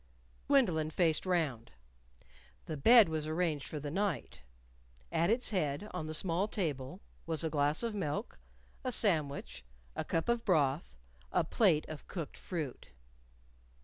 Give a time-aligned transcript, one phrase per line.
[0.47, 1.69] Gwendolyn faced round.
[2.65, 4.41] The bed was arranged for the night.
[5.11, 8.39] At its head, on the small table, was a glass of milk,
[8.83, 9.63] a sandwich,
[9.95, 10.97] a cup of broth,
[11.31, 12.87] a plate of cooked fruit.